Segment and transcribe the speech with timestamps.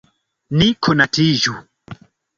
[0.61, 1.57] Ni konatiĝu.